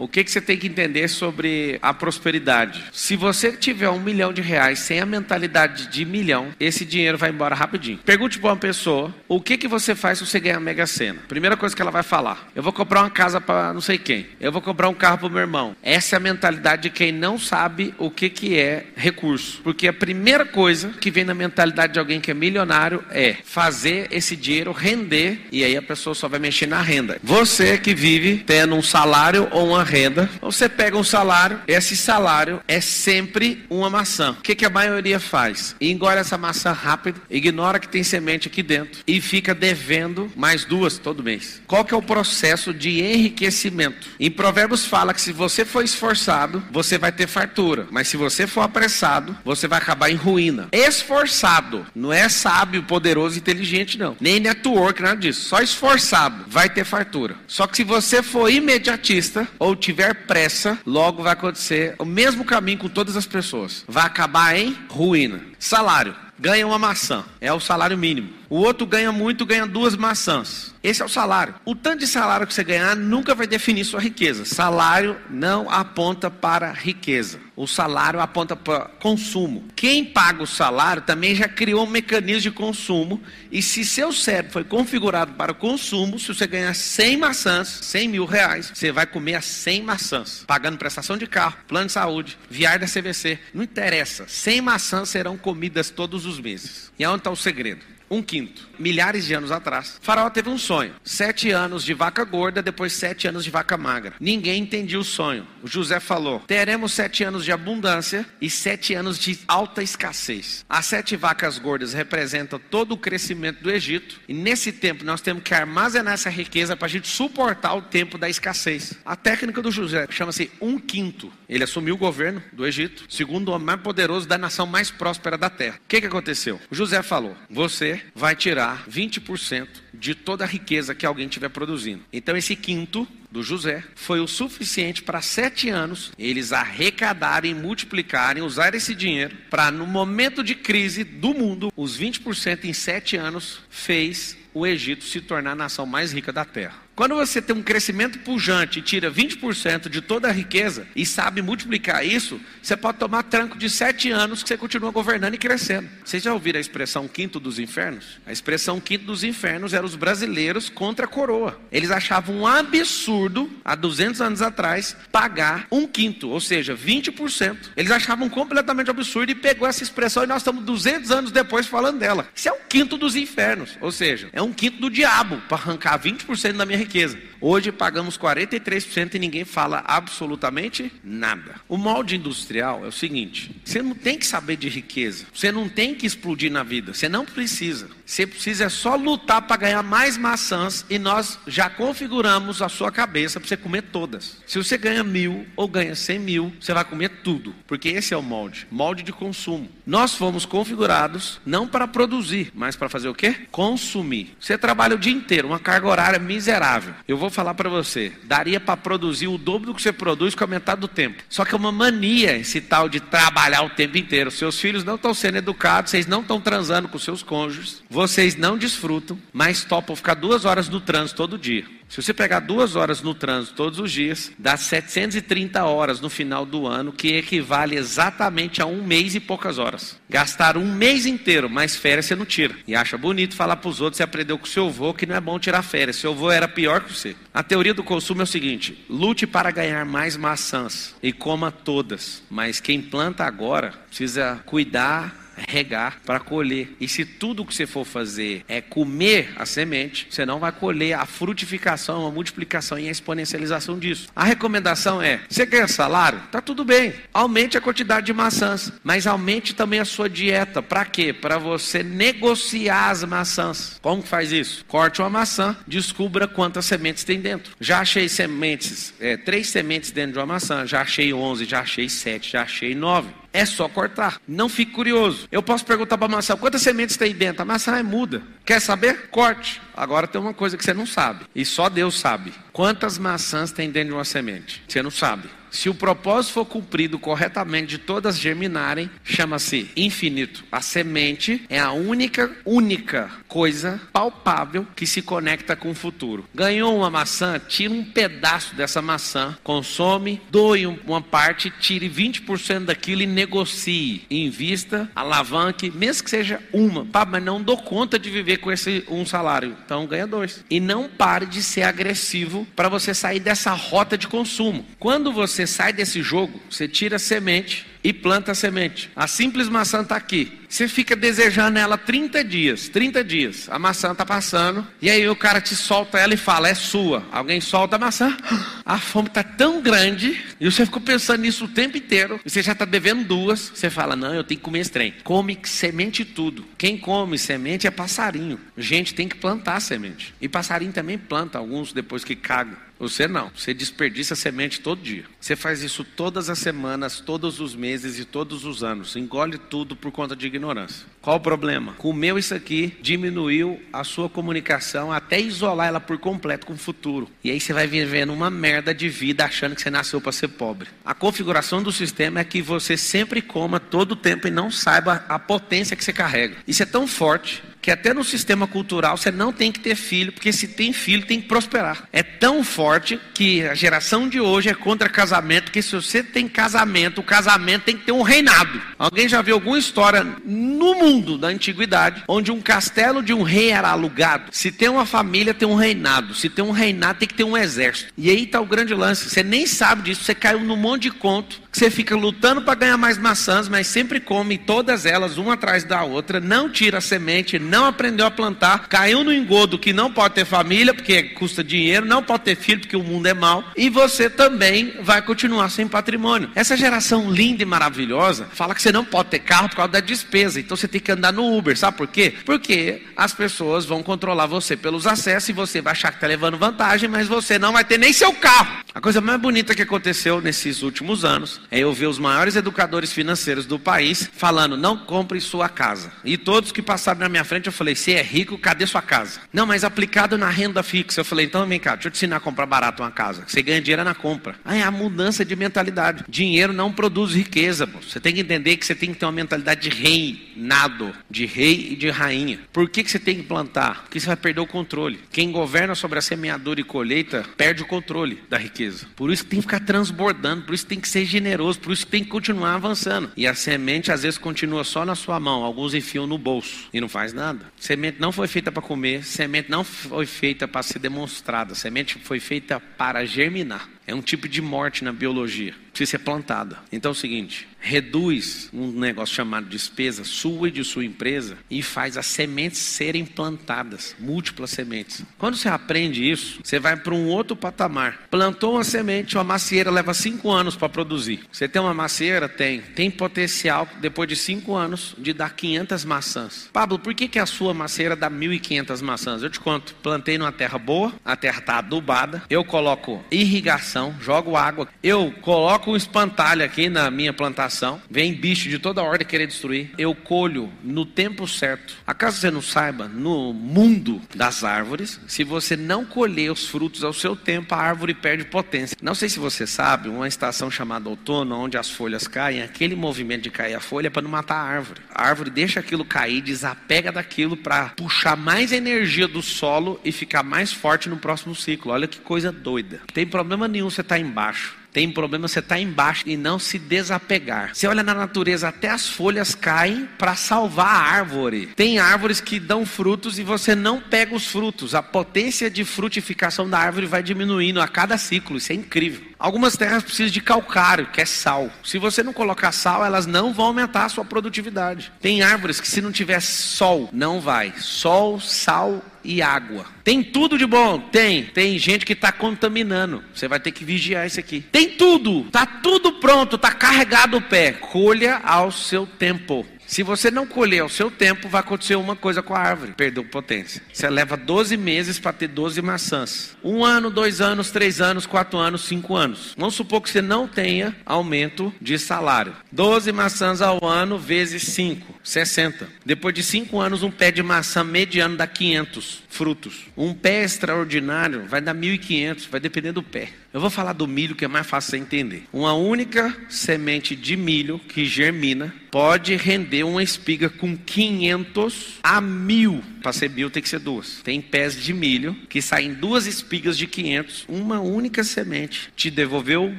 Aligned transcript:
O 0.00 0.08
que, 0.08 0.24
que 0.24 0.30
você 0.30 0.40
tem 0.40 0.56
que 0.56 0.66
entender 0.66 1.08
sobre 1.08 1.78
a 1.82 1.92
prosperidade? 1.92 2.82
Se 2.90 3.16
você 3.16 3.52
tiver 3.52 3.90
um 3.90 4.00
milhão 4.00 4.32
de 4.32 4.40
reais 4.40 4.78
sem 4.78 4.98
a 4.98 5.04
mentalidade 5.04 5.88
de 5.88 6.06
milhão, 6.06 6.54
esse 6.58 6.86
dinheiro 6.86 7.18
vai 7.18 7.28
embora 7.28 7.54
rapidinho. 7.54 7.98
Pergunte 7.98 8.38
para 8.38 8.48
uma 8.48 8.56
pessoa 8.56 9.14
o 9.28 9.42
que, 9.42 9.58
que 9.58 9.68
você 9.68 9.94
faz 9.94 10.16
se 10.16 10.24
você 10.24 10.40
ganhar 10.40 10.56
a 10.56 10.60
Mega 10.60 10.86
Sena. 10.86 11.20
Primeira 11.28 11.54
coisa 11.54 11.76
que 11.76 11.82
ela 11.82 11.90
vai 11.90 12.02
falar: 12.02 12.48
eu 12.56 12.62
vou 12.62 12.72
comprar 12.72 13.02
uma 13.02 13.10
casa 13.10 13.42
para 13.42 13.74
não 13.74 13.82
sei 13.82 13.98
quem, 13.98 14.26
eu 14.40 14.50
vou 14.50 14.62
comprar 14.62 14.88
um 14.88 14.94
carro 14.94 15.18
para 15.18 15.26
o 15.26 15.30
meu 15.30 15.40
irmão. 15.40 15.76
Essa 15.82 16.16
é 16.16 16.18
a 16.18 16.20
mentalidade 16.20 16.84
de 16.84 16.90
quem 16.90 17.12
não 17.12 17.38
sabe 17.38 17.94
o 17.98 18.10
que, 18.10 18.30
que 18.30 18.58
é 18.58 18.86
recurso. 18.96 19.60
Porque 19.62 19.86
a 19.86 19.92
primeira 19.92 20.46
coisa 20.46 20.94
que 20.98 21.10
vem 21.10 21.24
na 21.24 21.34
mentalidade 21.34 21.92
de 21.92 21.98
alguém 21.98 22.22
que 22.22 22.30
é 22.30 22.34
milionário 22.34 23.04
é 23.10 23.36
fazer 23.44 24.08
esse 24.10 24.34
dinheiro 24.34 24.72
render 24.72 25.40
e 25.52 25.62
aí 25.62 25.76
a 25.76 25.82
pessoa 25.82 26.14
só 26.14 26.26
vai 26.26 26.40
mexer 26.40 26.66
na 26.66 26.80
renda. 26.80 27.18
Você 27.22 27.76
que 27.76 27.94
vive 27.94 28.42
tendo 28.46 28.74
um 28.74 28.82
salário 28.82 29.46
ou 29.50 29.68
uma 29.68 29.89
renda, 29.90 30.30
você 30.40 30.68
pega 30.68 30.96
um 30.96 31.02
salário, 31.02 31.60
esse 31.66 31.96
salário 31.96 32.62
é 32.68 32.80
sempre 32.80 33.64
uma 33.68 33.90
maçã. 33.90 34.30
O 34.32 34.42
que, 34.42 34.54
que 34.54 34.64
a 34.64 34.70
maioria 34.70 35.18
faz? 35.18 35.74
Engole 35.80 36.20
essa 36.20 36.38
maçã 36.38 36.72
rápido, 36.72 37.20
ignora 37.28 37.80
que 37.80 37.88
tem 37.88 38.04
semente 38.04 38.46
aqui 38.46 38.62
dentro 38.62 39.02
e 39.06 39.20
fica 39.20 39.54
devendo 39.54 40.30
mais 40.36 40.64
duas 40.64 40.96
todo 40.96 41.22
mês. 41.22 41.60
Qual 41.66 41.84
que 41.84 41.92
é 41.92 41.96
o 41.96 42.02
processo 42.02 42.72
de 42.72 43.00
enriquecimento? 43.00 44.08
Em 44.18 44.30
Provérbios 44.30 44.86
fala 44.86 45.12
que 45.12 45.20
se 45.20 45.32
você 45.32 45.64
for 45.64 45.84
esforçado, 45.84 46.62
você 46.70 46.96
vai 46.96 47.10
ter 47.10 47.26
fartura, 47.26 47.86
mas 47.90 48.06
se 48.06 48.16
você 48.16 48.46
for 48.46 48.60
apressado, 48.60 49.36
você 49.44 49.66
vai 49.66 49.78
acabar 49.78 50.10
em 50.10 50.14
ruína. 50.14 50.68
Esforçado, 50.70 51.84
não 51.94 52.12
é 52.12 52.28
sábio, 52.28 52.84
poderoso, 52.84 53.38
inteligente 53.38 53.98
não. 53.98 54.16
Nem 54.20 54.38
network, 54.38 55.02
nada 55.02 55.16
disso. 55.16 55.48
Só 55.48 55.60
esforçado 55.60 56.44
vai 56.46 56.68
ter 56.68 56.84
fartura. 56.84 57.34
Só 57.48 57.66
que 57.66 57.76
se 57.76 57.84
você 57.84 58.22
for 58.22 58.48
imediatista 58.48 59.48
ou 59.58 59.69
tiver 59.76 60.26
pressa, 60.26 60.78
logo 60.86 61.22
vai 61.22 61.32
acontecer 61.32 61.94
o 61.98 62.04
mesmo 62.04 62.44
caminho 62.44 62.78
com 62.78 62.88
todas 62.88 63.16
as 63.16 63.26
pessoas. 63.26 63.84
Vai 63.88 64.04
acabar 64.06 64.56
em 64.56 64.76
ruína. 64.88 65.40
Salário. 65.58 66.14
Ganha 66.38 66.66
uma 66.66 66.78
maçã, 66.78 67.22
é 67.38 67.52
o 67.52 67.60
salário 67.60 67.98
mínimo. 67.98 68.39
O 68.50 68.56
outro 68.56 68.84
ganha 68.84 69.12
muito, 69.12 69.46
ganha 69.46 69.64
duas 69.64 69.94
maçãs. 69.94 70.74
Esse 70.82 71.00
é 71.00 71.04
o 71.04 71.08
salário. 71.08 71.54
O 71.64 71.72
tanto 71.72 72.00
de 72.00 72.06
salário 72.08 72.44
que 72.48 72.52
você 72.52 72.64
ganhar 72.64 72.96
nunca 72.96 73.32
vai 73.32 73.46
definir 73.46 73.84
sua 73.84 74.00
riqueza. 74.00 74.44
Salário 74.44 75.16
não 75.30 75.70
aponta 75.70 76.28
para 76.28 76.72
riqueza. 76.72 77.38
O 77.54 77.64
salário 77.64 78.18
aponta 78.18 78.56
para 78.56 78.86
consumo. 78.98 79.68
Quem 79.76 80.04
paga 80.04 80.42
o 80.42 80.48
salário 80.48 81.02
também 81.02 81.32
já 81.32 81.46
criou 81.46 81.86
um 81.86 81.90
mecanismo 81.90 82.40
de 82.40 82.50
consumo. 82.50 83.22
E 83.52 83.62
se 83.62 83.84
seu 83.84 84.12
cérebro 84.12 84.50
foi 84.50 84.64
configurado 84.64 85.34
para 85.34 85.54
consumo, 85.54 86.18
se 86.18 86.26
você 86.26 86.44
ganhar 86.48 86.74
100 86.74 87.18
maçãs, 87.18 87.68
100 87.68 88.08
mil 88.08 88.24
reais, 88.24 88.72
você 88.74 88.90
vai 88.90 89.06
comer 89.06 89.36
as 89.36 89.44
100 89.44 89.82
maçãs. 89.82 90.42
Pagando 90.44 90.76
prestação 90.76 91.16
de 91.16 91.28
carro, 91.28 91.56
plano 91.68 91.86
de 91.86 91.92
saúde, 91.92 92.36
viagem 92.50 92.80
da 92.80 92.86
CVC. 92.86 93.38
Não 93.54 93.62
interessa. 93.62 94.24
100 94.26 94.60
maçãs 94.60 95.08
serão 95.08 95.38
comidas 95.38 95.88
todos 95.88 96.26
os 96.26 96.40
meses. 96.40 96.90
E 96.98 97.04
aonde 97.04 97.20
está 97.20 97.30
o 97.30 97.36
segredo? 97.36 97.99
Um 98.10 98.22
quinto. 98.22 98.68
Milhares 98.78 99.26
de 99.26 99.34
anos 99.34 99.52
atrás, 99.52 99.98
Faraó 100.02 100.28
teve 100.28 100.48
um 100.48 100.58
sonho: 100.58 100.94
sete 101.04 101.50
anos 101.50 101.84
de 101.84 101.94
vaca 101.94 102.24
gorda, 102.24 102.62
depois 102.62 102.92
sete 102.92 103.28
anos 103.28 103.44
de 103.44 103.50
vaca 103.50 103.76
magra. 103.76 104.14
Ninguém 104.18 104.62
entendia 104.62 104.98
o 104.98 105.04
sonho. 105.04 105.46
O 105.62 105.68
José 105.68 106.00
falou: 106.00 106.40
teremos 106.40 106.92
sete 106.92 107.22
anos 107.22 107.44
de 107.44 107.52
abundância 107.52 108.26
e 108.40 108.50
sete 108.50 108.94
anos 108.94 109.18
de 109.18 109.38
alta 109.46 109.82
escassez. 109.82 110.64
As 110.68 110.86
sete 110.86 111.14
vacas 111.14 111.58
gordas 111.58 111.92
representam 111.92 112.58
todo 112.58 112.92
o 112.92 112.98
crescimento 112.98 113.62
do 113.62 113.70
Egito, 113.70 114.20
e 114.26 114.34
nesse 114.34 114.72
tempo 114.72 115.04
nós 115.04 115.20
temos 115.20 115.42
que 115.42 115.54
armazenar 115.54 116.14
essa 116.14 116.30
riqueza 116.30 116.76
para 116.76 116.86
a 116.86 116.90
gente 116.90 117.06
suportar 117.06 117.74
o 117.74 117.82
tempo 117.82 118.18
da 118.18 118.28
escassez. 118.28 118.94
A 119.04 119.14
técnica 119.14 119.62
do 119.62 119.70
José 119.70 120.06
chama-se 120.10 120.50
um 120.60 120.78
quinto. 120.78 121.30
Ele 121.48 121.64
assumiu 121.64 121.94
o 121.94 121.98
governo 121.98 122.42
do 122.52 122.66
Egito, 122.66 123.04
segundo 123.08 123.48
o 123.48 123.52
homem 123.52 123.66
mais 123.66 123.80
poderoso 123.80 124.26
da 124.26 124.38
nação 124.38 124.66
mais 124.66 124.90
próspera 124.90 125.36
da 125.36 125.50
terra. 125.50 125.76
O 125.76 125.88
que, 125.88 126.00
que 126.00 126.06
aconteceu? 126.06 126.60
O 126.70 126.74
José 126.74 127.02
falou: 127.02 127.36
você 127.48 127.99
vai 128.14 128.34
tirar 128.36 128.86
20% 128.88 129.68
de 129.92 130.14
toda 130.14 130.44
a 130.44 130.46
riqueza 130.46 130.94
que 130.94 131.06
alguém 131.06 131.26
estiver 131.26 131.48
produzindo. 131.48 132.02
Então, 132.12 132.36
esse 132.36 132.56
quinto 132.56 133.06
do 133.30 133.42
José 133.42 133.84
foi 133.94 134.20
o 134.20 134.26
suficiente 134.26 135.02
para 135.02 135.20
sete 135.22 135.68
anos 135.68 136.12
eles 136.18 136.52
arrecadarem, 136.52 137.54
multiplicarem, 137.54 138.42
usar 138.42 138.74
esse 138.74 138.94
dinheiro 138.94 139.36
para, 139.48 139.70
no 139.70 139.86
momento 139.86 140.42
de 140.42 140.54
crise 140.54 141.04
do 141.04 141.32
mundo, 141.32 141.72
os 141.76 141.98
20% 141.98 142.64
em 142.64 142.72
sete 142.72 143.16
anos 143.16 143.60
fez 143.70 144.36
o 144.52 144.66
Egito 144.66 145.04
se 145.04 145.20
tornar 145.20 145.52
a 145.52 145.56
nação 145.56 145.86
mais 145.86 146.12
rica 146.12 146.32
da 146.32 146.44
terra. 146.44 146.89
Quando 147.00 147.14
você 147.14 147.40
tem 147.40 147.56
um 147.56 147.62
crescimento 147.62 148.18
pujante 148.18 148.78
e 148.78 148.82
tira 148.82 149.10
20% 149.10 149.88
de 149.88 150.02
toda 150.02 150.28
a 150.28 150.30
riqueza 150.30 150.86
e 150.94 151.06
sabe 151.06 151.40
multiplicar 151.40 152.06
isso, 152.06 152.38
você 152.62 152.76
pode 152.76 152.98
tomar 152.98 153.22
tranco 153.22 153.56
de 153.56 153.70
sete 153.70 154.10
anos 154.10 154.42
que 154.42 154.48
você 154.50 154.56
continua 154.58 154.90
governando 154.90 155.32
e 155.32 155.38
crescendo. 155.38 155.88
Vocês 156.04 156.22
já 156.22 156.34
ouviram 156.34 156.58
a 156.58 156.60
expressão 156.60 157.08
quinto 157.08 157.40
dos 157.40 157.58
infernos? 157.58 158.20
A 158.26 158.32
expressão 158.32 158.78
quinto 158.78 159.06
dos 159.06 159.24
infernos 159.24 159.72
era 159.72 159.86
os 159.86 159.96
brasileiros 159.96 160.68
contra 160.68 161.06
a 161.06 161.08
coroa. 161.08 161.58
Eles 161.72 161.90
achavam 161.90 162.36
um 162.36 162.46
absurdo, 162.46 163.50
há 163.64 163.74
200 163.74 164.20
anos 164.20 164.42
atrás, 164.42 164.94
pagar 165.10 165.68
um 165.72 165.86
quinto, 165.86 166.28
ou 166.28 166.38
seja, 166.38 166.76
20%. 166.76 167.70
Eles 167.78 167.92
achavam 167.92 168.28
completamente 168.28 168.90
absurdo 168.90 169.32
e 169.32 169.34
pegou 169.34 169.66
essa 169.66 169.82
expressão 169.82 170.24
e 170.24 170.26
nós 170.26 170.42
estamos 170.42 170.62
200 170.64 171.10
anos 171.10 171.32
depois 171.32 171.66
falando 171.66 171.98
dela. 171.98 172.28
Isso 172.34 172.50
é 172.50 172.52
o 172.52 172.58
quinto 172.68 172.98
dos 172.98 173.16
infernos, 173.16 173.78
ou 173.80 173.90
seja, 173.90 174.28
é 174.34 174.42
um 174.42 174.52
quinto 174.52 174.78
do 174.78 174.90
diabo 174.90 175.40
para 175.48 175.56
arrancar 175.56 175.98
20% 175.98 176.52
da 176.52 176.66
minha 176.66 176.76
riqueza 176.76 176.89
riqueza. 176.90 177.16
Hoje 177.40 177.72
pagamos 177.72 178.18
43% 178.18 179.14
e 179.14 179.18
ninguém 179.18 179.44
fala 179.44 179.82
absolutamente 179.86 180.92
nada. 181.02 181.56
O 181.68 181.76
molde 181.76 182.16
industrial 182.16 182.84
é 182.84 182.88
o 182.88 182.92
seguinte: 182.92 183.54
você 183.64 183.82
não 183.82 183.94
tem 183.94 184.18
que 184.18 184.26
saber 184.26 184.56
de 184.56 184.68
riqueza, 184.68 185.26
você 185.32 185.50
não 185.50 185.68
tem 185.68 185.94
que 185.94 186.06
explodir 186.06 186.50
na 186.50 186.62
vida, 186.62 186.92
você 186.92 187.08
não 187.08 187.24
precisa. 187.24 187.88
Você 188.04 188.26
precisa 188.26 188.68
só 188.68 188.96
lutar 188.96 189.42
para 189.42 189.56
ganhar 189.56 189.82
mais 189.84 190.16
maçãs 190.16 190.84
e 190.90 190.98
nós 190.98 191.38
já 191.46 191.70
configuramos 191.70 192.60
a 192.60 192.68
sua 192.68 192.90
cabeça 192.90 193.38
para 193.38 193.48
você 193.48 193.56
comer 193.56 193.82
todas. 193.82 194.38
Se 194.46 194.58
você 194.58 194.76
ganha 194.76 195.04
mil 195.04 195.46
ou 195.54 195.68
ganha 195.68 195.94
cem 195.94 196.18
mil, 196.18 196.52
você 196.60 196.74
vai 196.74 196.84
comer 196.84 197.08
tudo, 197.22 197.54
porque 197.68 197.88
esse 197.88 198.12
é 198.12 198.16
o 198.16 198.22
molde 198.22 198.66
molde 198.70 199.02
de 199.02 199.12
consumo. 199.12 199.68
Nós 199.86 200.14
fomos 200.14 200.46
configurados 200.46 201.40
não 201.44 201.66
para 201.66 201.86
produzir, 201.86 202.50
mas 202.54 202.76
para 202.76 202.88
fazer 202.88 203.08
o 203.08 203.14
quê? 203.14 203.46
Consumir. 203.50 204.36
Você 204.40 204.56
trabalha 204.56 204.96
o 204.96 204.98
dia 204.98 205.12
inteiro, 205.12 205.48
uma 205.48 205.58
carga 205.58 205.88
horária 205.88 206.18
miserável. 206.18 206.94
Eu 207.06 207.16
vou 207.16 207.29
falar 207.30 207.54
para 207.54 207.68
você, 207.68 208.12
daria 208.24 208.60
para 208.60 208.76
produzir 208.76 209.28
o 209.28 209.38
dobro 209.38 209.68
do 209.68 209.74
que 209.74 209.82
você 209.82 209.92
produz 209.92 210.34
com 210.34 210.44
a 210.44 210.46
metade 210.46 210.80
do 210.80 210.88
tempo. 210.88 211.22
Só 211.28 211.44
que 211.44 211.54
é 211.54 211.58
uma 211.58 211.72
mania 211.72 212.36
esse 212.36 212.60
tal 212.60 212.88
de 212.88 213.00
trabalhar 213.00 213.62
o 213.62 213.70
tempo 213.70 213.96
inteiro. 213.98 214.30
Seus 214.30 214.58
filhos 214.58 214.84
não 214.84 214.96
estão 214.96 215.14
sendo 215.14 215.38
educados, 215.38 215.90
vocês 215.90 216.06
não 216.06 216.20
estão 216.20 216.40
transando 216.40 216.88
com 216.88 216.98
seus 216.98 217.22
cônjuges 217.22 217.80
vocês 217.90 218.36
não 218.36 218.56
desfrutam, 218.56 219.18
mas 219.32 219.64
topam 219.64 219.96
ficar 219.96 220.14
duas 220.14 220.44
horas 220.44 220.68
no 220.68 220.80
trânsito 220.80 221.16
todo 221.16 221.36
dia. 221.36 221.64
Se 221.90 222.00
você 222.00 222.14
pegar 222.14 222.38
duas 222.38 222.76
horas 222.76 223.02
no 223.02 223.12
trânsito 223.16 223.56
todos 223.56 223.80
os 223.80 223.90
dias, 223.90 224.30
dá 224.38 224.56
730 224.56 225.64
horas 225.64 226.00
no 226.00 226.08
final 226.08 226.46
do 226.46 226.64
ano, 226.64 226.92
que 226.92 227.16
equivale 227.16 227.74
exatamente 227.74 228.62
a 228.62 228.66
um 228.66 228.80
mês 228.80 229.16
e 229.16 229.20
poucas 229.20 229.58
horas. 229.58 230.00
Gastar 230.08 230.56
um 230.56 230.72
mês 230.72 231.04
inteiro, 231.04 231.50
mais 231.50 231.74
férias 231.74 232.06
você 232.06 232.14
não 232.14 232.24
tira. 232.24 232.54
E 232.64 232.76
acha 232.76 232.96
bonito 232.96 233.34
falar 233.34 233.56
para 233.56 233.68
os 233.68 233.80
outros, 233.80 233.96
você 233.96 234.04
aprendeu 234.04 234.38
com 234.38 234.46
seu 234.46 234.68
avô 234.68 234.94
que 234.94 235.04
não 235.04 235.16
é 235.16 235.20
bom 235.20 235.36
tirar 235.36 235.62
férias. 235.62 235.96
Seu 235.96 236.12
avô 236.12 236.30
era 236.30 236.46
pior 236.46 236.82
que 236.82 236.94
você. 236.94 237.16
A 237.34 237.42
teoria 237.42 237.74
do 237.74 237.82
consumo 237.82 238.20
é 238.20 238.24
o 238.24 238.26
seguinte: 238.26 238.84
lute 238.88 239.26
para 239.26 239.50
ganhar 239.50 239.84
mais 239.84 240.16
maçãs 240.16 240.94
e 241.02 241.12
coma 241.12 241.50
todas. 241.50 242.22
Mas 242.30 242.60
quem 242.60 242.80
planta 242.80 243.24
agora 243.24 243.74
precisa 243.88 244.40
cuidar 244.46 245.19
regar 245.48 246.00
para 246.04 246.20
colher. 246.20 246.68
E 246.80 246.88
se 246.88 247.04
tudo 247.04 247.44
que 247.44 247.54
você 247.54 247.66
for 247.66 247.84
fazer 247.84 248.44
é 248.48 248.60
comer 248.60 249.32
a 249.36 249.46
semente, 249.46 250.06
você 250.10 250.24
não 250.24 250.38
vai 250.38 250.52
colher 250.52 250.94
a 250.94 251.06
frutificação, 251.06 252.06
a 252.06 252.10
multiplicação 252.10 252.78
e 252.78 252.88
a 252.88 252.90
exponencialização 252.90 253.78
disso. 253.78 254.08
A 254.14 254.24
recomendação 254.24 255.02
é: 255.02 255.20
você 255.28 255.46
ganha 255.46 255.68
salário? 255.68 256.20
Tá 256.30 256.40
tudo 256.40 256.64
bem. 256.64 256.94
Aumente 257.12 257.56
a 257.56 257.60
quantidade 257.60 258.06
de 258.06 258.12
maçãs, 258.12 258.72
mas 258.82 259.06
aumente 259.06 259.54
também 259.54 259.80
a 259.80 259.84
sua 259.84 260.08
dieta. 260.08 260.62
Para 260.62 260.84
quê? 260.84 261.12
Para 261.12 261.38
você 261.38 261.82
negociar 261.82 262.90
as 262.90 263.04
maçãs. 263.04 263.78
Como 263.82 264.02
que 264.02 264.08
faz 264.08 264.32
isso? 264.32 264.64
Corte 264.66 265.00
uma 265.00 265.10
maçã, 265.10 265.56
descubra 265.66 266.26
quantas 266.26 266.66
sementes 266.66 267.04
tem 267.04 267.20
dentro. 267.20 267.54
Já 267.60 267.80
achei 267.80 268.08
sementes, 268.08 268.94
é, 269.00 269.16
três 269.16 269.48
sementes 269.48 269.90
dentro 269.90 270.12
de 270.12 270.18
uma 270.18 270.26
maçã, 270.26 270.66
já 270.66 270.82
achei 270.82 271.12
onze, 271.12 271.44
já 271.44 271.60
achei 271.60 271.88
sete, 271.88 272.32
já 272.32 272.42
achei 272.42 272.74
nove. 272.74 273.08
É 273.32 273.44
só 273.44 273.68
cortar. 273.68 274.20
Não 274.26 274.48
fique 274.48 274.72
curioso. 274.72 275.28
Eu 275.30 275.42
posso 275.42 275.64
perguntar 275.64 275.96
para 275.96 276.06
a 276.06 276.16
maçã: 276.16 276.36
quantas 276.36 276.62
sementes 276.62 276.96
tem 276.96 277.14
dentro? 277.14 277.42
A 277.42 277.44
maçã 277.44 277.76
é 277.76 277.82
muda. 277.82 278.22
Quer 278.44 278.60
saber? 278.60 279.08
Corte. 279.10 279.60
Agora 279.74 280.06
tem 280.06 280.20
uma 280.20 280.34
coisa 280.34 280.56
que 280.56 280.64
você 280.64 280.74
não 280.74 280.86
sabe. 280.86 281.24
E 281.34 281.44
só 281.44 281.68
Deus 281.68 281.98
sabe. 281.98 282.32
Quantas 282.52 282.98
maçãs 282.98 283.52
tem 283.52 283.70
dentro 283.70 283.90
de 283.90 283.94
uma 283.94 284.04
semente? 284.04 284.62
Você 284.66 284.82
não 284.82 284.90
sabe. 284.90 285.28
Se 285.50 285.68
o 285.68 285.74
propósito 285.74 286.34
for 286.34 286.44
cumprido 286.44 286.98
corretamente 286.98 287.66
de 287.66 287.78
todas 287.78 288.18
germinarem, 288.18 288.90
chama-se 289.04 289.70
infinito. 289.76 290.44
A 290.50 290.60
semente 290.60 291.44
é 291.48 291.58
a 291.58 291.72
única, 291.72 292.30
única 292.44 293.10
coisa 293.26 293.80
palpável 293.92 294.66
que 294.74 294.86
se 294.86 295.02
conecta 295.02 295.56
com 295.56 295.70
o 295.70 295.74
futuro. 295.74 296.24
Ganhou 296.34 296.76
uma 296.76 296.90
maçã, 296.90 297.38
tira 297.38 297.72
um 297.72 297.84
pedaço 297.84 298.54
dessa 298.54 298.80
maçã, 298.80 299.36
consome, 299.42 300.20
doe 300.30 300.66
uma 300.66 301.02
parte, 301.02 301.50
tire 301.50 301.88
20% 301.88 302.66
daquilo 302.66 303.02
e 303.02 303.06
negocie. 303.06 304.04
Invista, 304.10 304.90
alavanque, 304.94 305.70
mesmo 305.70 306.04
que 306.04 306.10
seja 306.10 306.40
uma. 306.52 306.84
Pá, 306.86 307.04
mas 307.04 307.22
não 307.22 307.42
dou 307.42 307.56
conta 307.56 307.98
de 307.98 308.10
viver 308.10 308.38
com 308.38 308.50
esse 308.50 308.84
um 308.88 309.04
salário. 309.04 309.56
Então 309.64 309.86
ganha 309.86 310.06
dois. 310.06 310.44
E 310.50 310.60
não 310.60 310.88
pare 310.88 311.26
de 311.26 311.42
ser 311.42 311.62
agressivo 311.62 312.46
para 312.54 312.68
você 312.68 312.94
sair 312.94 313.20
dessa 313.20 313.52
rota 313.52 313.96
de 313.96 314.06
consumo. 314.06 314.64
Quando 314.78 315.12
você 315.12 315.39
sai 315.46 315.72
desse 315.72 316.02
jogo, 316.02 316.40
você 316.50 316.66
tira 316.66 316.96
a 316.96 316.98
semente, 316.98 317.66
e 317.82 317.92
planta 317.92 318.32
a 318.32 318.34
semente. 318.34 318.90
A 318.94 319.06
simples 319.06 319.48
maçã 319.48 319.82
está 319.82 319.96
aqui. 319.96 320.40
Você 320.48 320.66
fica 320.66 320.96
desejando 320.96 321.58
ela 321.58 321.78
30 321.78 322.24
dias, 322.24 322.68
30 322.68 323.04
dias. 323.04 323.48
A 323.48 323.58
maçã 323.58 323.92
está 323.92 324.04
passando, 324.04 324.66
e 324.82 324.90
aí 324.90 325.08
o 325.08 325.14
cara 325.14 325.40
te 325.40 325.54
solta 325.54 325.96
ela 325.98 326.12
e 326.12 326.16
fala: 326.16 326.48
é 326.48 326.54
sua. 326.54 327.04
Alguém 327.12 327.40
solta 327.40 327.76
a 327.76 327.78
maçã, 327.78 328.16
a 328.66 328.78
fome 328.78 329.08
está 329.08 329.22
tão 329.22 329.62
grande, 329.62 330.20
e 330.40 330.50
você 330.50 330.66
ficou 330.66 330.82
pensando 330.82 331.22
nisso 331.22 331.44
o 331.44 331.48
tempo 331.48 331.76
inteiro, 331.76 332.20
e 332.24 332.28
você 332.28 332.42
já 332.42 332.52
está 332.52 332.64
devendo 332.64 333.04
duas. 333.04 333.52
Você 333.54 333.70
fala: 333.70 333.94
não, 333.94 334.12
eu 334.12 334.24
tenho 334.24 334.40
que 334.40 334.44
comer 334.44 334.58
esse 334.58 334.72
trem. 334.72 334.92
Come 335.04 335.38
semente 335.44 336.04
tudo. 336.04 336.44
Quem 336.58 336.76
come 336.76 337.16
semente 337.16 337.68
é 337.68 337.70
passarinho. 337.70 338.40
Gente 338.58 338.92
tem 338.92 339.08
que 339.08 339.16
plantar 339.16 339.60
semente. 339.60 340.12
E 340.20 340.28
passarinho 340.28 340.72
também 340.72 340.98
planta, 340.98 341.38
alguns 341.38 341.72
depois 341.72 342.02
que 342.02 342.16
cagam. 342.16 342.56
Você 342.80 343.06
não, 343.06 343.30
você 343.36 343.52
desperdiça 343.52 344.16
semente 344.16 344.62
todo 344.62 344.80
dia. 344.80 345.04
Você 345.20 345.36
faz 345.36 345.62
isso 345.62 345.84
todas 345.84 346.30
as 346.30 346.38
semanas, 346.38 346.98
todos 346.98 347.38
os 347.38 347.54
meses 347.70 348.00
e 348.00 348.04
todos 348.04 348.44
os 348.44 348.64
anos. 348.64 348.96
Engole 348.96 349.38
tudo 349.38 349.76
por 349.76 349.92
conta 349.92 350.16
de 350.16 350.26
ignorância. 350.26 350.84
Qual 351.00 351.16
o 351.16 351.20
problema? 351.20 351.74
Comeu 351.74 352.18
isso 352.18 352.34
aqui, 352.34 352.76
diminuiu 352.82 353.60
a 353.72 353.84
sua 353.84 354.08
comunicação 354.08 354.92
até 354.92 355.20
isolar 355.20 355.68
ela 355.68 355.80
por 355.80 355.96
completo 355.98 356.46
com 356.46 356.54
o 356.54 356.58
futuro. 356.58 357.08
E 357.22 357.30
aí 357.30 357.40
você 357.40 357.52
vai 357.52 357.68
vivendo 357.68 358.12
uma 358.12 358.28
merda 358.28 358.74
de 358.74 358.88
vida 358.88 359.24
achando 359.24 359.54
que 359.54 359.62
você 359.62 359.70
nasceu 359.70 360.00
para 360.00 360.10
ser 360.10 360.28
pobre. 360.28 360.68
A 360.84 360.94
configuração 360.94 361.62
do 361.62 361.70
sistema 361.70 362.20
é 362.20 362.24
que 362.24 362.42
você 362.42 362.76
sempre 362.76 363.22
coma 363.22 363.60
todo 363.60 363.92
o 363.92 363.96
tempo 363.96 364.26
e 364.26 364.30
não 364.32 364.50
saiba 364.50 365.04
a 365.08 365.18
potência 365.18 365.76
que 365.76 365.84
você 365.84 365.92
carrega. 365.92 366.38
Isso 366.48 366.62
é 366.62 366.66
tão 366.66 366.88
forte 366.88 367.42
que 367.60 367.70
até 367.70 367.92
no 367.92 368.04
sistema 368.04 368.46
cultural 368.46 368.96
você 368.96 369.10
não 369.10 369.32
tem 369.32 369.52
que 369.52 369.60
ter 369.60 369.74
filho, 369.74 370.12
porque 370.12 370.32
se 370.32 370.48
tem 370.48 370.72
filho 370.72 371.06
tem 371.06 371.20
que 371.20 371.28
prosperar. 371.28 371.88
É 371.92 372.02
tão 372.02 372.42
forte 372.42 372.98
que 373.14 373.42
a 373.46 373.54
geração 373.54 374.08
de 374.08 374.20
hoje 374.20 374.48
é 374.48 374.54
contra 374.54 374.88
casamento, 374.88 375.52
que 375.52 375.62
se 375.62 375.74
você 375.74 376.02
tem 376.02 376.28
casamento, 376.28 377.00
o 377.00 377.04
casamento 377.04 377.64
tem 377.64 377.76
que 377.76 377.84
ter 377.84 377.92
um 377.92 378.02
reinado. 378.02 378.60
Alguém 378.78 379.08
já 379.08 379.22
viu 379.22 379.34
alguma 379.34 379.58
história 379.58 380.04
no 380.24 380.74
mundo 380.74 381.18
da 381.18 381.28
antiguidade 381.28 382.02
onde 382.08 382.32
um 382.32 382.40
castelo 382.40 383.02
de 383.02 383.12
um 383.12 383.22
rei 383.22 383.50
era 383.50 383.70
alugado? 383.70 384.24
Se 384.32 384.50
tem 384.50 384.68
uma 384.68 384.86
família, 384.86 385.34
tem 385.34 385.48
um 385.48 385.54
reinado. 385.54 386.14
Se 386.14 386.28
tem 386.28 386.44
um 386.44 386.50
reinado, 386.50 386.98
tem 386.98 387.08
que 387.08 387.14
ter 387.14 387.24
um 387.24 387.36
exército. 387.36 387.92
E 387.96 388.10
aí 388.10 388.24
está 388.24 388.40
o 388.40 388.46
grande 388.46 388.74
lance. 388.74 389.08
Você 389.08 389.22
nem 389.22 389.46
sabe 389.46 389.82
disso, 389.82 390.04
você 390.04 390.14
caiu 390.14 390.40
num 390.40 390.56
monte 390.56 390.82
de 390.82 390.90
conto 390.90 391.40
que 391.50 391.58
você 391.58 391.70
fica 391.70 391.96
lutando 391.96 392.42
para 392.42 392.54
ganhar 392.54 392.76
mais 392.76 392.96
maçãs, 392.96 393.48
mas 393.48 393.66
sempre 393.66 393.98
come 394.00 394.38
todas 394.38 394.86
elas, 394.86 395.18
uma 395.18 395.34
atrás 395.34 395.64
da 395.64 395.82
outra, 395.82 396.20
não 396.20 396.48
tira 396.48 396.78
a 396.78 396.80
semente, 396.80 397.38
não 397.38 397.66
aprendeu 397.66 398.06
a 398.06 398.10
plantar, 398.10 398.68
caiu 398.68 399.02
no 399.02 399.12
engodo 399.12 399.58
que 399.58 399.72
não 399.72 399.92
pode 399.92 400.14
ter 400.14 400.24
família, 400.24 400.72
porque 400.72 401.02
custa 401.02 401.42
dinheiro, 401.42 401.84
não 401.84 402.02
pode 402.02 402.24
ter 402.24 402.36
filho, 402.36 402.60
porque 402.60 402.76
o 402.76 402.82
mundo 402.82 403.06
é 403.06 403.14
mau, 403.14 403.44
e 403.56 403.68
você 403.68 404.08
também 404.08 404.74
vai 404.82 405.02
continuar 405.02 405.50
sem 405.50 405.66
patrimônio. 405.66 406.30
Essa 406.34 406.56
geração 406.56 407.10
linda 407.10 407.42
e 407.42 407.46
maravilhosa 407.46 408.28
fala 408.32 408.54
que 408.54 408.62
você 408.62 408.70
não 408.70 408.84
pode 408.84 409.10
ter 409.10 409.18
carro 409.18 409.48
por 409.48 409.56
causa 409.56 409.72
da 409.72 409.80
despesa, 409.80 410.38
então 410.38 410.56
você 410.56 410.68
tem 410.68 410.80
que 410.80 410.92
andar 410.92 411.12
no 411.12 411.36
Uber, 411.36 411.56
sabe 411.56 411.76
por 411.76 411.88
quê? 411.88 412.14
Porque 412.24 412.82
as 412.96 413.12
pessoas 413.12 413.64
vão 413.64 413.82
controlar 413.82 414.26
você 414.26 414.56
pelos 414.56 414.86
acessos 414.86 415.28
e 415.28 415.32
você 415.32 415.60
vai 415.60 415.72
achar 415.72 415.90
que 415.90 415.96
está 415.96 416.06
levando 416.06 416.38
vantagem, 416.38 416.88
mas 416.88 417.08
você 417.08 417.38
não 417.38 417.52
vai 417.52 417.64
ter 417.64 417.78
nem 417.78 417.92
seu 417.92 418.12
carro. 418.12 418.60
A 418.72 418.80
coisa 418.80 419.00
mais 419.00 419.20
bonita 419.20 419.54
que 419.54 419.62
aconteceu 419.62 420.20
nesses 420.20 420.62
últimos 420.62 421.04
anos 421.04 421.40
é 421.50 421.58
eu 421.58 421.72
ver 421.72 421.86
os 421.86 421.98
maiores 421.98 422.36
educadores 422.36 422.92
financeiros 422.92 423.46
do 423.46 423.58
país 423.58 424.10
falando: 424.14 424.56
não 424.56 424.76
compre 424.76 425.20
sua 425.20 425.48
casa. 425.48 425.92
E 426.04 426.16
todos 426.16 426.52
que 426.52 426.62
passaram 426.62 427.00
na 427.00 427.08
minha 427.08 427.24
frente, 427.24 427.46
eu 427.46 427.52
falei: 427.52 427.74
você 427.74 427.92
é 427.92 428.02
rico, 428.02 428.38
cadê 428.38 428.66
sua 428.66 428.82
casa? 428.82 429.20
Não, 429.32 429.46
mas 429.46 429.64
aplicado 429.64 430.16
na 430.16 430.28
renda 430.28 430.62
fixa. 430.62 431.00
Eu 431.00 431.04
falei: 431.04 431.26
então 431.26 431.46
vem 431.46 431.58
cá, 431.58 431.74
deixa 431.74 431.88
eu 431.88 431.92
te 431.92 431.96
ensinar 431.96 432.16
a 432.16 432.20
comprar 432.20 432.46
barato 432.46 432.82
uma 432.82 432.90
casa. 432.90 433.24
Você 433.26 433.42
ganha 433.42 433.60
dinheiro 433.60 433.84
na 433.84 433.94
compra. 433.94 434.34
É 434.44 434.62
a 434.62 434.70
mudança 434.70 435.24
de 435.24 435.34
mentalidade. 435.34 436.04
Dinheiro 436.08 436.52
não 436.52 436.72
produz 436.72 437.12
riqueza. 437.14 437.66
Você 437.66 438.00
tem 438.00 438.14
que 438.14 438.20
entender 438.20 438.56
que 438.56 438.66
você 438.66 438.74
tem 438.74 438.92
que 438.92 438.98
ter 438.98 439.06
uma 439.06 439.12
mentalidade 439.12 439.68
de 439.68 439.70
reinado, 439.70 440.94
de 441.10 441.26
rei 441.26 441.72
e 441.72 441.76
de 441.76 441.90
rainha. 441.90 442.40
Por 442.52 442.68
que, 442.68 442.82
que 442.82 442.90
você 442.90 442.98
tem 442.98 443.16
que 443.16 443.22
plantar? 443.22 443.82
Porque 443.82 443.98
você 443.98 444.06
vai 444.06 444.16
perder 444.16 444.40
o 444.40 444.46
controle. 444.46 445.00
Quem 445.10 445.30
governa 445.32 445.74
sobre 445.74 445.98
a 445.98 446.02
semeadura 446.02 446.60
e 446.60 446.64
colheita 446.64 447.24
perde 447.36 447.62
o 447.62 447.66
controle 447.66 448.22
da 448.28 448.38
riqueza. 448.38 448.86
Por 448.96 449.10
isso 449.10 449.24
tem 449.24 449.38
que 449.38 449.46
ficar 449.46 449.60
transbordando, 449.60 450.42
por 450.42 450.54
isso 450.54 450.66
tem 450.66 450.80
que 450.80 450.88
ser 450.88 451.04
generoso, 451.04 451.39
por 451.56 451.72
isso 451.72 451.86
tem 451.86 452.02
que 452.04 452.10
continuar 452.10 452.54
avançando. 452.54 453.10
E 453.16 453.26
a 453.26 453.34
semente 453.34 453.92
às 453.92 454.02
vezes 454.02 454.18
continua 454.18 454.64
só 454.64 454.84
na 454.84 454.94
sua 454.94 455.18
mão, 455.18 455.44
alguns 455.44 455.74
enfiam 455.74 456.06
no 456.06 456.18
bolso 456.18 456.68
e 456.72 456.80
não 456.80 456.88
faz 456.88 457.12
nada. 457.12 457.46
Semente 457.58 458.00
não 458.00 458.12
foi 458.12 458.28
feita 458.28 458.50
para 458.52 458.62
comer, 458.62 459.04
semente 459.04 459.50
não 459.50 459.64
foi 459.64 460.06
feita 460.06 460.46
para 460.46 460.62
ser 460.62 460.78
demonstrada, 460.78 461.54
semente 461.54 461.98
foi 461.98 462.20
feita 462.20 462.60
para 462.60 463.04
germinar. 463.04 463.68
É 463.90 463.94
um 463.94 464.00
tipo 464.00 464.28
de 464.28 464.40
morte 464.40 464.84
na 464.84 464.92
biologia. 464.92 465.52
Precisa 465.72 465.90
ser 465.90 465.98
plantada. 465.98 466.58
Então 466.70 466.90
é 466.90 466.92
o 466.92 466.96
seguinte: 466.96 467.48
reduz 467.60 468.48
um 468.52 468.70
negócio 468.72 469.14
chamado 469.14 469.48
despesa 469.48 470.04
sua 470.04 470.48
e 470.48 470.50
de 470.50 470.64
sua 470.64 470.84
empresa 470.84 471.36
e 471.50 471.62
faz 471.62 471.96
as 471.96 472.06
sementes 472.06 472.58
serem 472.58 473.04
plantadas, 473.04 473.94
múltiplas 473.98 474.50
sementes. 474.50 475.04
Quando 475.18 475.36
você 475.36 475.48
aprende 475.48 476.08
isso, 476.08 476.40
você 476.42 476.58
vai 476.58 476.76
para 476.76 476.94
um 476.94 477.06
outro 477.08 477.36
patamar. 477.36 478.06
Plantou 478.10 478.54
uma 478.54 478.64
semente, 478.64 479.16
uma 479.16 479.24
macieira 479.24 479.70
leva 479.70 479.92
cinco 479.94 480.30
anos 480.30 480.56
para 480.56 480.68
produzir. 480.68 481.20
Você 481.30 481.48
tem 481.48 481.60
uma 481.60 481.74
macieira? 481.74 482.28
Tem. 482.28 482.60
Tem 482.60 482.90
potencial, 482.90 483.68
depois 483.80 484.08
de 484.08 484.16
cinco 484.16 484.54
anos, 484.54 484.94
de 484.98 485.12
dar 485.12 485.34
500 485.34 485.84
maçãs. 485.84 486.48
Pablo, 486.52 486.78
por 486.78 486.94
que, 486.94 487.08
que 487.08 487.18
a 487.18 487.26
sua 487.26 487.52
macieira 487.52 487.94
dá 487.94 488.10
1.500 488.10 488.82
maçãs? 488.82 489.22
Eu 489.22 489.30
te 489.30 489.40
conto. 489.40 489.74
Plantei 489.82 490.16
numa 490.16 490.32
terra 490.32 490.58
boa, 490.58 490.92
a 491.04 491.16
terra 491.16 491.40
está 491.40 491.58
adubada, 491.58 492.22
eu 492.30 492.44
coloco 492.44 493.04
irrigação, 493.10 493.79
jogo 494.00 494.36
água, 494.36 494.68
eu 494.82 495.12
coloco 495.20 495.70
um 495.72 495.76
espantalho 495.76 496.44
aqui 496.44 496.68
na 496.68 496.90
minha 496.90 497.12
plantação, 497.12 497.80
vem 497.90 498.12
bicho 498.14 498.48
de 498.48 498.58
toda 498.58 498.82
ordem 498.82 499.06
querer 499.06 499.26
destruir, 499.26 499.70
eu 499.78 499.94
colho 499.94 500.52
no 500.62 500.84
tempo 500.84 501.26
certo. 501.26 501.76
Acaso 501.86 502.18
você 502.18 502.30
não 502.30 502.42
saiba, 502.42 502.88
no 502.88 503.32
mundo 503.32 504.00
das 504.14 504.44
árvores, 504.44 505.00
se 505.06 505.24
você 505.24 505.56
não 505.56 505.84
colher 505.84 506.30
os 506.30 506.46
frutos 506.46 506.84
ao 506.84 506.92
seu 506.92 507.14
tempo, 507.14 507.54
a 507.54 507.58
árvore 507.58 507.94
perde 507.94 508.24
potência. 508.24 508.76
Não 508.82 508.94
sei 508.94 509.08
se 509.08 509.18
você 509.18 509.46
sabe, 509.46 509.88
uma 509.88 510.08
estação 510.08 510.50
chamada 510.50 510.88
outono, 510.88 511.36
onde 511.36 511.56
as 511.56 511.70
folhas 511.70 512.06
caem, 512.06 512.42
aquele 512.42 512.74
movimento 512.74 513.22
de 513.22 513.30
cair 513.30 513.54
a 513.54 513.60
folha 513.60 513.86
é 513.86 513.90
para 513.90 514.02
não 514.02 514.10
matar 514.10 514.36
a 514.36 514.42
árvore. 514.42 514.80
A 514.94 515.06
árvore 515.06 515.30
deixa 515.30 515.60
aquilo 515.60 515.84
cair, 515.84 516.20
desapega 516.20 516.92
daquilo 516.92 517.36
para 517.36 517.70
puxar 517.70 518.16
mais 518.16 518.52
energia 518.52 519.06
do 519.06 519.22
solo 519.22 519.80
e 519.84 519.92
ficar 519.92 520.22
mais 520.22 520.52
forte 520.52 520.88
no 520.88 520.96
próximo 520.96 521.34
ciclo. 521.34 521.72
Olha 521.72 521.86
que 521.86 521.98
coisa 522.00 522.32
doida. 522.32 522.78
Não 522.80 522.94
tem 522.94 523.06
problema 523.06 523.48
nenhum 523.48 523.69
você 523.70 523.80
estar 523.80 523.96
tá 523.96 524.00
embaixo. 524.00 524.60
Tem 524.72 524.90
problema 524.90 525.26
você 525.26 525.40
estar 525.40 525.56
tá 525.56 525.60
embaixo 525.60 526.04
e 526.06 526.16
não 526.16 526.38
se 526.38 526.58
desapegar. 526.58 527.54
Você 527.54 527.66
olha 527.66 527.82
na 527.82 527.94
natureza, 527.94 528.48
até 528.48 528.68
as 528.68 528.88
folhas 528.88 529.34
caem 529.34 529.88
para 529.98 530.14
salvar 530.14 530.68
a 530.68 530.78
árvore. 530.78 531.48
Tem 531.56 531.78
árvores 531.78 532.20
que 532.20 532.38
dão 532.38 532.64
frutos 532.64 533.18
e 533.18 533.24
você 533.24 533.54
não 533.54 533.80
pega 533.80 534.14
os 534.14 534.26
frutos. 534.26 534.74
A 534.74 534.82
potência 534.82 535.50
de 535.50 535.64
frutificação 535.64 536.48
da 536.48 536.58
árvore 536.58 536.86
vai 536.86 537.02
diminuindo 537.02 537.60
a 537.60 537.66
cada 537.66 537.98
ciclo. 537.98 538.36
Isso 538.36 538.52
é 538.52 538.54
incrível. 538.54 539.09
Algumas 539.20 539.54
terras 539.54 539.82
precisam 539.82 540.10
de 540.10 540.22
calcário, 540.22 540.86
que 540.86 540.98
é 540.98 541.04
sal. 541.04 541.50
Se 541.62 541.76
você 541.76 542.02
não 542.02 542.14
colocar 542.14 542.52
sal, 542.52 542.82
elas 542.82 543.04
não 543.04 543.34
vão 543.34 543.46
aumentar 543.46 543.84
a 543.84 543.88
sua 543.90 544.04
produtividade. 544.04 544.90
Tem 544.98 545.22
árvores 545.22 545.60
que 545.60 545.68
se 545.68 545.82
não 545.82 545.92
tiver 545.92 546.20
sol, 546.20 546.88
não 546.90 547.20
vai. 547.20 547.52
Sol, 547.58 548.18
sal 548.18 548.82
e 549.04 549.20
água. 549.20 549.66
Tem 549.84 550.02
tudo 550.02 550.38
de 550.38 550.46
bom? 550.46 550.78
Tem. 550.78 551.24
Tem 551.24 551.58
gente 551.58 551.84
que 551.84 551.92
está 551.92 552.10
contaminando. 552.10 553.04
Você 553.14 553.28
vai 553.28 553.38
ter 553.38 553.52
que 553.52 553.62
vigiar 553.62 554.06
isso 554.06 554.18
aqui. 554.18 554.40
Tem 554.40 554.70
tudo. 554.70 555.26
Está 555.26 555.44
tudo 555.44 555.92
pronto. 555.92 556.36
Está 556.36 556.52
carregado 556.52 557.18
o 557.18 557.22
pé. 557.22 557.52
Colha 557.52 558.20
ao 558.24 558.50
seu 558.50 558.86
tempo. 558.86 559.46
Se 559.70 559.84
você 559.84 560.10
não 560.10 560.26
colher 560.26 560.62
ao 560.62 560.68
seu 560.68 560.90
tempo, 560.90 561.28
vai 561.28 561.40
acontecer 561.42 561.76
uma 561.76 561.94
coisa 561.94 562.20
com 562.20 562.34
a 562.34 562.40
árvore: 562.40 562.72
perdeu 562.76 563.04
potência. 563.04 563.62
Você 563.72 563.88
leva 563.88 564.16
12 564.16 564.56
meses 564.56 564.98
para 564.98 565.12
ter 565.12 565.28
12 565.28 565.62
maçãs. 565.62 566.36
Um 566.42 566.64
ano, 566.64 566.90
dois 566.90 567.20
anos, 567.20 567.52
três 567.52 567.80
anos, 567.80 568.04
quatro 568.04 568.36
anos, 568.36 568.62
cinco 568.62 568.96
anos. 568.96 569.32
Vamos 569.38 569.54
supor 569.54 569.80
que 569.80 569.88
você 569.88 570.02
não 570.02 570.26
tenha 570.26 570.74
aumento 570.84 571.54
de 571.60 571.78
salário. 571.78 572.34
12 572.50 572.90
maçãs 572.90 573.40
ao 573.40 573.64
ano 573.64 573.96
vezes 573.96 574.42
5. 574.42 574.92
60. 575.02 575.68
Depois 575.84 576.14
de 576.14 576.22
5 576.22 576.58
anos, 576.58 576.82
um 576.82 576.90
pé 576.90 577.10
de 577.10 577.22
maçã 577.22 577.64
mediano 577.64 578.16
dá 578.16 578.26
500 578.26 579.02
frutos. 579.08 579.66
Um 579.76 579.92
pé 579.92 580.24
extraordinário 580.24 581.26
vai 581.26 581.40
dar 581.40 581.54
1.500, 581.54 582.28
vai 582.30 582.40
depender 582.40 582.72
do 582.72 582.82
pé. 582.82 583.10
Eu 583.32 583.40
vou 583.40 583.50
falar 583.50 583.72
do 583.72 583.86
milho 583.86 584.16
que 584.16 584.24
é 584.24 584.28
mais 584.28 584.46
fácil 584.46 584.72
de 584.72 584.82
entender. 584.82 585.24
Uma 585.32 585.54
única 585.54 586.16
semente 586.28 586.96
de 586.96 587.16
milho 587.16 587.60
que 587.60 587.84
germina 587.84 588.52
pode 588.72 589.14
render 589.14 589.64
uma 589.64 589.82
espiga 589.82 590.28
com 590.28 590.56
500 590.56 591.78
a 591.82 592.00
1000. 592.00 592.62
Para 592.82 592.92
ser 592.92 593.10
mil 593.10 593.30
tem 593.30 593.42
que 593.42 593.48
ser 593.48 593.58
duas. 593.58 594.00
Tem 594.02 594.20
pés 594.20 594.60
de 594.60 594.72
milho 594.72 595.14
que 595.28 595.42
saem 595.42 595.74
duas 595.74 596.06
espigas 596.06 596.56
de 596.56 596.66
500. 596.66 597.26
Uma 597.28 597.60
única 597.60 598.02
semente 598.02 598.72
te 598.74 598.90
devolveu 598.90 599.54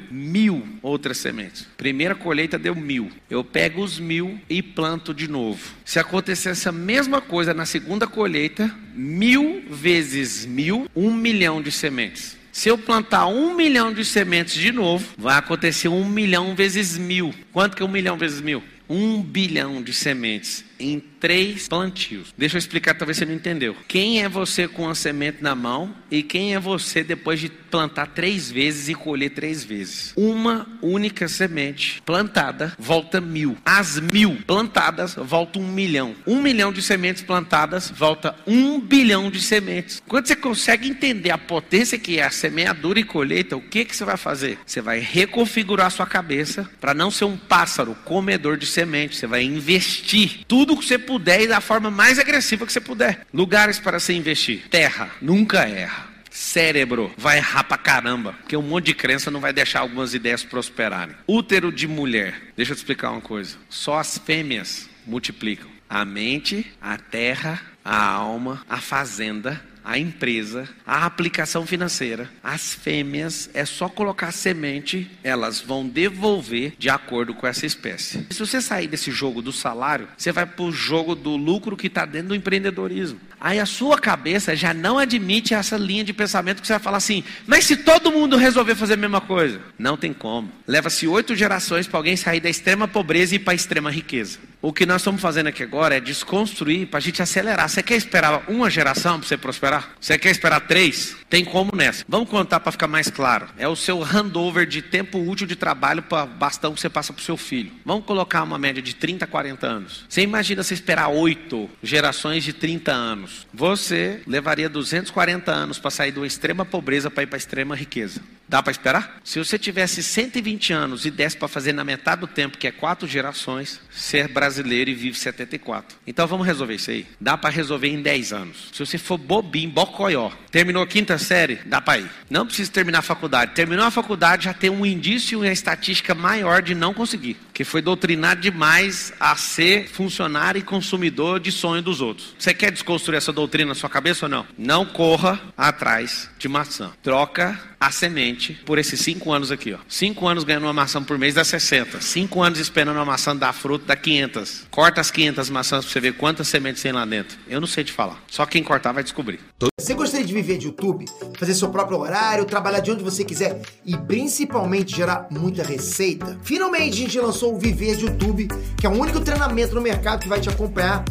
mil 0.10 0.68
outras 0.82 1.18
sementes. 1.18 1.68
Primeira 1.78 2.16
colheita 2.16 2.58
deu 2.58 2.76
mil. 2.76 3.10
Eu 3.30 3.44
pego 3.44 3.84
os 3.84 4.00
mil 4.00 4.40
e 4.50 4.62
planto 4.62 5.14
de 5.14 5.30
novo. 5.32 5.60
Se 5.86 5.98
acontecer 5.98 6.50
essa 6.50 6.72
mesma 6.72 7.22
coisa 7.22 7.54
na 7.54 7.66
segunda 7.66 8.06
colheita, 8.06 8.70
mil 8.94 9.64
vezes 9.70 10.46
mil, 10.46 10.88
um 10.96 11.14
milhão 11.14 11.62
de 11.62 11.72
sementes. 11.72 12.38
Se 12.52 12.68
eu 12.68 12.78
plantar 12.78 13.28
um 13.28 13.56
milhão 13.56 13.94
de 13.94 14.04
sementes 14.04 14.56
de 14.56 14.72
novo, 14.72 15.08
vai 15.18 15.38
acontecer 15.38 15.88
um 15.88 16.04
milhão 16.04 16.54
vezes 16.54 16.98
mil. 16.98 17.34
Quanto 17.54 17.78
que 17.78 17.82
é 17.82 17.86
um 17.86 17.90
milhão 17.90 18.18
vezes 18.18 18.42
mil? 18.42 18.62
Um 18.90 19.22
bilhão 19.22 19.82
de 19.82 19.94
sementes 19.94 20.66
em 20.82 21.00
três 21.00 21.68
plantios. 21.68 22.34
Deixa 22.36 22.58
eu 22.58 22.60
explicar, 22.60 22.96
talvez 22.96 23.18
você 23.18 23.26
não 23.26 23.34
entendeu. 23.34 23.76
Quem 23.88 24.24
é 24.24 24.28
você 24.28 24.68
com 24.68 24.90
a 24.90 24.96
semente 24.96 25.38
na 25.42 25.54
mão 25.54 25.96
e 26.10 26.24
quem 26.24 26.56
é 26.56 26.60
você 26.60 27.04
depois 27.04 27.40
de 27.40 27.50
plantar 27.50 28.08
três 28.08 28.52
vezes 28.52 28.90
e 28.90 28.96
colher 28.96 29.30
três 29.30 29.64
vezes? 29.64 30.14
Uma 30.18 30.68
única 30.82 31.28
semente 31.28 32.02
plantada 32.04 32.74
volta 32.78 33.22
mil. 33.22 33.56
As 33.64 34.00
mil 34.00 34.38
plantadas 34.48 35.14
volta 35.16 35.60
um 35.60 35.68
milhão. 35.68 36.16
Um 36.26 36.42
milhão 36.42 36.74
de 36.74 36.82
sementes 36.82 37.22
plantadas 37.22 37.90
volta 37.90 38.36
um 38.48 38.80
bilhão 38.80 39.30
de 39.30 39.42
sementes. 39.42 40.02
Quando 40.08 40.28
você 40.28 40.36
consegue 40.36 40.90
entender 40.90 41.30
a 41.30 41.38
potência 41.38 42.00
que 42.00 42.18
é 42.18 42.24
a 42.24 42.32
semeadura 42.32 43.00
e 43.00 43.04
colheita, 43.04 43.56
o 43.56 43.62
que, 43.62 43.86
que 43.86 43.96
você 43.96 44.04
vai 44.04 44.18
fazer? 44.18 44.58
Você 44.66 44.82
vai 44.82 45.00
reconfigurar 45.00 45.92
sua 45.92 46.08
cabeça 46.08 46.70
para 46.80 46.94
não 46.94 47.12
ser 47.12 47.26
um 47.26 47.38
pássaro 47.38 47.96
comedor 48.04 48.58
de 48.58 48.66
sementes. 48.66 49.20
Você 49.20 49.28
vai 49.28 49.44
investir 49.44 50.40
tudo 50.48 50.71
tudo 50.72 50.82
que 50.82 50.88
você 50.88 50.98
puder 50.98 51.42
e 51.42 51.48
da 51.48 51.60
forma 51.60 51.92
mais 51.92 52.18
agressiva 52.18 52.66
que 52.66 52.72
você 52.72 52.80
puder. 52.80 53.26
Lugares 53.34 53.78
para 53.78 54.00
se 54.00 54.14
investir. 54.14 54.64
Terra, 54.70 55.10
nunca 55.22 55.68
erra. 55.68 56.10
Cérebro 56.30 57.14
vai 57.18 57.40
errar 57.40 57.66
pra 57.66 57.78
caramba, 57.78 58.32
porque 58.34 58.56
um 58.56 58.62
monte 58.62 58.86
de 58.86 58.94
crença 58.94 59.30
não 59.30 59.42
vai 59.42 59.52
deixar 59.52 59.82
algumas 59.82 60.14
ideias 60.14 60.46
prosperarem. 60.46 61.14
Útero 61.28 61.74
de 61.74 61.90
mulher, 61.90 62.42
deixa 62.56 62.72
eu 62.72 62.76
te 62.76 62.80
explicar 62.80 63.12
uma 63.12 63.20
coisa: 63.20 63.58
só 63.70 64.00
as 64.00 64.18
fêmeas 64.18 64.90
multiplicam. 65.06 65.70
A 65.90 66.06
mente, 66.06 66.72
a 66.82 66.98
terra, 66.98 67.62
a 67.84 68.06
alma, 68.06 68.66
a 68.70 68.78
fazenda 68.78 69.62
a 69.84 69.98
empresa, 69.98 70.68
a 70.86 71.06
aplicação 71.06 71.66
financeira, 71.66 72.30
as 72.44 72.74
fêmeas, 72.74 73.50
é 73.54 73.66
só 73.66 73.90
colocar 73.90 74.32
semente, 74.32 75.10
elas 75.24 75.60
vão 75.60 75.88
devolver 75.88 76.74
de 76.78 76.90
acordo 76.90 77.34
com 77.34 77.48
essa 77.48 77.66
espécie. 77.66 78.26
Se 78.30 78.40
você 78.40 78.62
sair 78.62 78.88
desse 78.88 79.12
jogo 79.12 79.42
do 79.42 79.52
salário, 79.52 80.08
você 80.18 80.32
vai 80.32 80.46
para 80.46 80.64
o 80.64 80.72
jogo 80.72 81.16
do 81.16 81.36
lucro 81.36 81.78
que 81.78 81.88
está 81.88 82.06
dentro 82.06 82.30
do 82.30 82.36
empreendedorismo. 82.36 83.20
Aí 83.40 83.60
a 83.60 83.66
sua 83.66 83.98
cabeça 83.98 84.56
já 84.56 84.74
não 84.74 85.00
admite 85.00 85.56
essa 85.56 85.76
linha 85.76 86.04
de 86.04 86.14
pensamento 86.14 86.62
que 86.62 86.68
você 86.68 86.74
vai 86.74 86.80
falar 86.80 86.98
assim, 86.98 87.24
mas 87.48 87.66
se 87.66 87.76
todo 87.76 88.12
mundo 88.12 88.38
resolver 88.38 88.76
fazer 88.76 88.94
a 88.94 88.98
mesma 88.98 89.20
coisa, 89.20 89.60
não 89.80 89.98
tem 89.98 90.14
como. 90.14 90.52
Leva-se 90.68 91.08
oito 91.08 91.36
gerações 91.36 91.88
para 91.88 91.98
alguém 91.98 92.16
sair 92.16 92.40
da 92.40 92.50
extrema 92.50 92.88
pobreza 92.88 93.36
e 93.36 93.40
para 93.40 93.54
a 93.54 93.56
extrema 93.56 93.90
riqueza. 93.90 94.38
O 94.64 94.72
que 94.72 94.86
nós 94.86 95.02
estamos 95.02 95.20
fazendo 95.20 95.48
aqui 95.48 95.64
agora 95.64 95.98
é 95.98 96.00
desconstruir 96.00 96.86
para 96.86 97.00
a 97.00 97.02
gente 97.02 97.20
acelerar. 97.20 97.68
Você 97.68 97.82
quer 97.82 97.96
esperar 97.96 98.44
uma 98.48 98.70
geração 98.70 99.20
para 99.20 99.28
você 99.28 99.36
prosperar? 99.36 99.96
Você 100.00 100.20
quer 100.20 100.30
esperar 100.30 100.60
três? 100.62 101.18
Tem 101.28 101.44
como 101.44 101.76
nessa. 101.76 102.06
Vamos 102.08 102.30
contar 102.30 102.60
para 102.60 102.72
ficar 102.72 102.88
mais 102.88 103.10
claro. 103.10 103.48
É 103.58 103.68
o 103.68 103.76
seu 103.76 104.04
handover 104.04 104.68
de 104.68 104.84
tempo 104.84 105.18
útil 105.18 105.48
de 105.48 105.56
trabalho 105.56 106.04
para 106.04 106.28
bastão 106.28 106.76
que 106.76 106.80
você 106.80 106.90
passa 106.90 107.12
para 107.12 107.22
o 107.22 107.24
seu 107.24 107.38
filho. 107.38 107.72
Vamos 107.84 108.06
colocar 108.06 108.44
uma 108.44 108.60
média 108.60 108.84
de 108.84 108.94
30, 108.94 109.26
40 109.26 109.66
anos. 109.66 110.06
Você 110.08 110.22
imagina 110.22 110.62
você 110.62 110.76
esperar 110.76 111.08
oito 111.08 111.68
gerações 111.82 112.44
de 112.44 112.54
30 112.54 112.92
anos. 112.92 113.48
Você 113.52 114.22
levaria 114.28 114.70
240 114.70 115.52
anos 115.52 115.80
para 115.80 115.90
sair 115.90 116.12
de 116.12 116.20
uma 116.20 116.28
extrema 116.28 116.64
pobreza 116.64 117.10
para 117.10 117.24
ir 117.24 117.28
para 117.28 117.38
extrema 117.38 117.76
riqueza. 117.76 118.22
Dá 118.52 118.62
para 118.62 118.72
esperar? 118.72 119.22
Se 119.24 119.40
você 119.40 119.58
tivesse 119.58 120.04
120 120.04 120.74
anos 120.74 121.06
e 121.06 121.10
desse 121.10 121.38
para 121.38 121.48
fazer 121.48 121.72
na 121.72 121.86
metade 121.86 122.20
do 122.20 122.28
tempo, 122.28 122.58
que 122.58 122.68
é 122.68 122.72
quatro 122.72 123.08
gerações, 123.08 123.80
ser 123.90 124.28
brasileiro 124.28 124.90
e 124.90 124.94
vive 124.94 125.18
74. 125.18 125.98
Então 126.06 126.28
vamos 126.28 126.46
resolver 126.46 126.76
isso 126.76 126.92
aí. 126.92 127.08
Dá 127.18 127.38
para 127.38 127.50
resolver 127.50 127.88
em 127.88 128.02
10 128.02 128.34
anos. 128.34 128.68
Se 128.74 128.80
você 128.86 128.98
for 128.98 129.18
bobinho, 129.18 129.70
bocoió, 129.70 130.32
terminou 130.52 130.84
a 130.84 130.88
quinta 130.88 131.18
série, 131.18 131.62
dá 131.66 131.80
para 131.80 132.00
ir. 132.00 132.12
Não 132.30 132.46
precisa 132.46 132.70
terminar 132.70 133.00
a 133.00 133.02
faculdade. 133.02 133.54
Terminou 133.54 133.86
a 133.86 133.92
faculdade, 133.92 134.44
já 134.44 134.54
tem 134.54 134.70
um 134.70 134.86
indício 134.86 135.36
e 135.36 135.48
uma 135.48 135.54
estatística 135.54 136.14
maior 136.14 136.62
de 136.62 136.76
não 136.76 136.94
conseguir. 136.94 137.38
Que 137.54 137.64
foi 137.64 137.82
doutrinado 137.82 138.42
demais 138.42 139.14
a 139.18 139.34
ser 139.38 139.88
funcionário 139.88 140.60
e 140.60 140.62
consumidor 140.62 141.40
de 141.40 141.54
sonho 141.54 141.82
dos 141.82 142.02
outros. 142.02 142.36
Você 142.38 142.54
quer 142.54 142.70
desconstruir 142.70 143.16
essa 143.16 143.32
doutrina 143.32 143.70
na 143.70 143.76
sua 143.76 143.90
cabeça 143.90 144.26
ou 144.26 144.30
não? 144.30 144.46
Não 144.58 144.86
corra 144.86 145.40
atrás 145.56 146.30
de 146.38 146.50
maçã. 146.50 146.92
Troca 147.02 147.58
a 147.80 147.90
semente 147.92 148.41
por 148.66 148.78
esses 148.78 149.00
cinco 149.00 149.32
anos 149.32 149.52
aqui. 149.52 149.74
Ó. 149.74 149.78
Cinco 149.88 150.28
anos 150.28 150.44
ganhando 150.44 150.64
uma 150.64 150.74
maçã 150.74 151.02
por 151.04 151.18
mês 151.18 151.36
dá 151.36 151.44
60. 151.44 152.02
Cinco 152.02 152.42
anos 152.42 152.60
esperando 152.60 152.96
uma 152.98 153.06
maçã 153.06 153.36
dar 153.36 153.54
fruto 153.54 153.86
dá 153.86 153.96
500. 153.96 154.68
Corta 154.70 155.02
as 155.02 155.12
500 155.12 155.50
maçãs 155.50 155.86
para 155.86 155.94
você 155.94 156.00
ver 156.00 156.14
quantas 156.14 156.48
sementes 156.48 156.82
tem 156.82 156.92
lá 156.92 157.06
dentro. 157.06 157.38
Eu 157.48 157.60
não 157.60 157.68
sei 157.68 157.84
te 157.84 157.92
falar. 157.92 158.22
Só 158.30 158.46
quem 158.46 158.64
cortar 158.64 158.92
vai 158.92 159.04
descobrir. 159.04 159.40
Você 159.80 159.94
gostaria 159.94 160.26
de 160.26 160.34
viver 160.34 160.58
de 160.58 160.68
YouTube? 160.68 161.06
Fazer 161.38 161.54
seu 161.54 161.70
próprio 161.70 161.98
horário, 161.98 162.46
trabalhar 162.46 162.80
de 162.80 162.92
onde 162.92 163.04
você 163.04 163.24
quiser 163.24 163.62
e 163.86 163.98
principalmente 163.98 164.96
gerar 164.96 165.28
muita 165.32 165.64
receita? 165.64 166.40
Finalmente 166.44 166.94
a 166.94 166.98
gente 166.98 167.20
lançou 167.20 167.56
o 167.56 167.60
Viver 167.60 167.96
de 167.96 168.06
YouTube, 168.06 168.48
que 168.78 168.86
é 168.86 168.90
o 168.90 168.94
único 168.94 169.20
treinamento 169.20 169.76
no 169.76 169.82
mercado 169.82 170.22
que 170.22 170.28
vai 170.28 170.40
te 170.40 170.50
acompanhar 170.50 171.04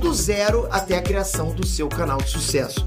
do 0.00 0.14
zero 0.14 0.66
até 0.70 0.96
a 0.96 1.02
criação 1.02 1.54
do 1.54 1.66
seu 1.66 1.88
canal 1.88 2.18
de 2.18 2.30
sucesso. 2.30 2.86